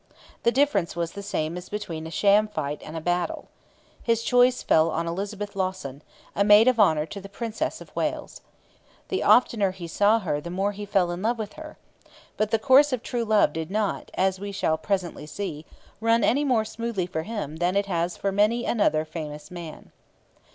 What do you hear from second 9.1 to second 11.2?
oftener he saw her the more he fell